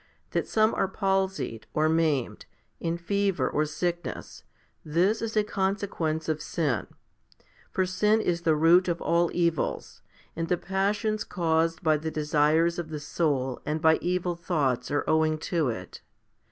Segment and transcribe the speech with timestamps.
[0.31, 2.47] That some are palsied or maimed,
[2.79, 4.41] in fever or sickness,
[4.83, 6.87] this is a consequence of sin.
[7.69, 10.01] For sin is the root of all evils,
[10.35, 15.07] and the passions caused by the desires of the soul and by evil thoughts are
[15.07, 16.01] owing to it.